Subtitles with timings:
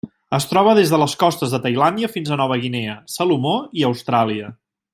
[0.35, 3.53] Es troba des de les costes de Tailàndia fins a Nova Guinea, Salomó
[3.83, 4.51] i Austràlia.